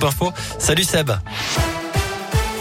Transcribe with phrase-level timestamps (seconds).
[0.00, 0.32] Info.
[0.60, 1.10] Salut Seb.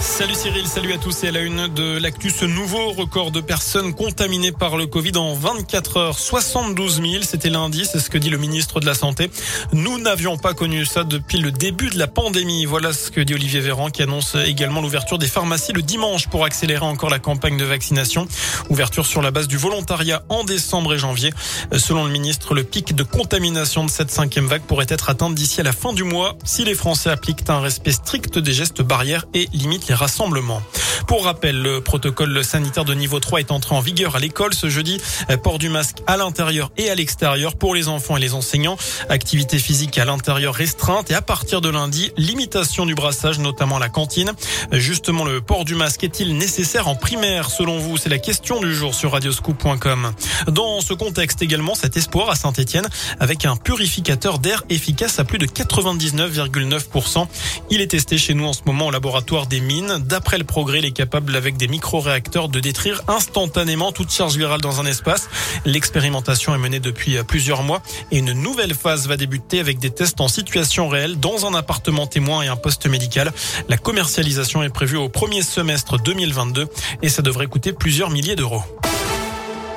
[0.07, 3.41] Salut Cyril, salut à tous et à la une de l'actu, ce nouveau record de
[3.41, 8.17] personnes contaminées par le Covid en 24 heures, 72 000, c'était lundi, c'est ce que
[8.17, 9.29] dit le ministre de la Santé.
[9.73, 13.35] Nous n'avions pas connu ça depuis le début de la pandémie, voilà ce que dit
[13.35, 17.57] Olivier Véran qui annonce également l'ouverture des pharmacies le dimanche pour accélérer encore la campagne
[17.57, 18.27] de vaccination.
[18.69, 21.31] Ouverture sur la base du volontariat en décembre et janvier.
[21.75, 25.59] Selon le ministre, le pic de contamination de cette cinquième vague pourrait être atteint d'ici
[25.59, 29.25] à la fin du mois si les Français appliquent un respect strict des gestes barrières
[29.33, 30.61] et limitent les rassemblement.
[31.05, 34.69] Pour rappel, le protocole sanitaire de niveau 3 est entré en vigueur à l'école ce
[34.69, 34.99] jeudi.
[35.43, 38.77] Port du masque à l'intérieur et à l'extérieur pour les enfants et les enseignants.
[39.09, 43.79] Activité physique à l'intérieur restreinte et à partir de lundi, limitation du brassage, notamment à
[43.79, 44.31] la cantine.
[44.71, 47.97] Justement, le port du masque est-il nécessaire en primaire selon vous?
[47.97, 50.13] C'est la question du jour sur radioscoop.com.
[50.47, 52.87] Dans ce contexte également, cet espoir à Saint-Etienne
[53.19, 57.27] avec un purificateur d'air efficace à plus de 99,9%.
[57.69, 60.81] Il est testé chez nous en ce moment au laboratoire des mines D'après le progrès,
[60.87, 65.29] est capable avec des micro-réacteurs de détruire instantanément toute charge virale dans un espace.
[65.65, 70.19] L'expérimentation est menée depuis plusieurs mois et une nouvelle phase va débuter avec des tests
[70.21, 73.31] en situation réelle dans un appartement témoin et un poste médical.
[73.69, 76.67] La commercialisation est prévue au premier semestre 2022
[77.01, 78.63] et ça devrait coûter plusieurs milliers d'euros.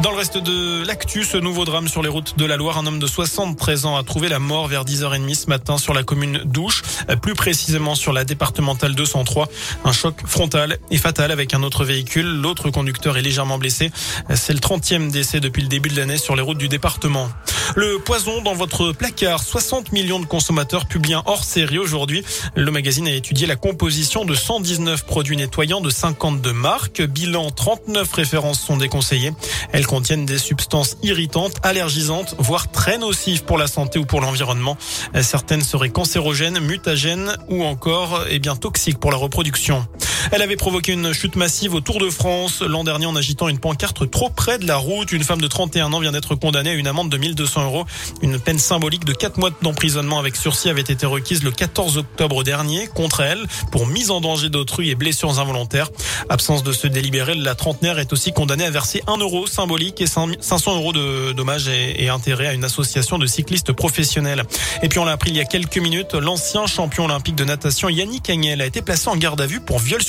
[0.02, 2.86] Dans le reste de l'actu, ce nouveau drame sur les routes de la Loire, un
[2.86, 6.38] homme de 73 ans a trouvé la mort vers 10h30 ce matin sur la commune
[6.46, 6.82] d'Ouche,
[7.20, 9.48] plus précisément sur la départementale 203.
[9.84, 12.26] Un choc frontal et fatal avec un autre véhicule.
[12.26, 13.90] L'autre conducteur est légèrement blessé.
[14.34, 17.28] C'est le 30e décès depuis le début de l'année sur les routes du département.
[17.76, 19.42] Le poison dans votre placard.
[19.42, 22.24] 60 millions de consommateurs publient hors série aujourd'hui.
[22.56, 27.02] Le magazine a étudié la composition de 119 produits nettoyants de 52 marques.
[27.02, 29.32] Bilan 39 références sont déconseillées.
[29.72, 34.76] Elles contiennent des substances irritantes, allergisantes, voire très nocives pour la santé ou pour l'environnement.
[35.20, 39.86] Certaines seraient cancérogènes, mutagènes ou encore eh bien toxiques pour la reproduction.
[40.32, 43.58] Elle avait provoqué une chute massive au Tour de France l'an dernier en agitant une
[43.58, 45.12] pancarte trop près de la route.
[45.12, 47.84] Une femme de 31 ans vient d'être condamnée à une amende de 1200 euros.
[48.22, 52.44] Une peine symbolique de 4 mois d'emprisonnement avec sursis avait été requise le 14 octobre
[52.44, 55.90] dernier contre elle pour mise en danger d'autrui et blessures involontaires.
[56.28, 60.06] Absence de se délibérer, la trentenaire est aussi condamnée à verser 1 euro symbolique et
[60.06, 64.44] 500 euros de dommages et intérêts à une association de cyclistes professionnels.
[64.82, 67.88] Et puis on l'a appris il y a quelques minutes, l'ancien champion olympique de natation
[67.88, 70.02] Yannick Agnel a été placé en garde à vue pour viol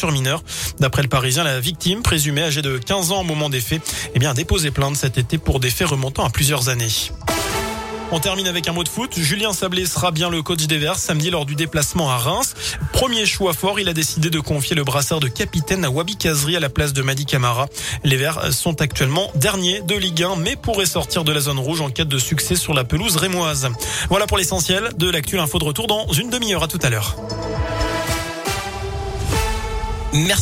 [0.80, 3.82] D'après le Parisien, la victime, présumée âgée de 15 ans au moment des faits,
[4.16, 7.12] eh bien, a déposé plainte cet été pour des faits remontant à plusieurs années.
[8.14, 9.14] On termine avec un mot de foot.
[9.16, 12.56] Julien Sablé sera bien le coach des Verts samedi lors du déplacement à Reims.
[12.92, 16.58] Premier choix fort, il a décidé de confier le brassard de capitaine à Wabi Kazri
[16.58, 17.68] à la place de Madi Camara.
[18.04, 21.80] Les Verts sont actuellement derniers de Ligue 1 mais pourraient sortir de la zone rouge
[21.80, 23.70] en cas de succès sur la pelouse rémoise.
[24.10, 26.64] Voilà pour l'essentiel de l'actu info de retour dans une demi-heure.
[26.64, 27.16] À tout à l'heure.
[30.14, 30.40] Merci.